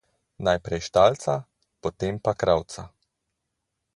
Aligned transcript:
Najprej 0.45 0.81
štalca, 0.89 1.33
potem 1.83 2.13
pa 2.25 2.33
kravca. 2.41 2.81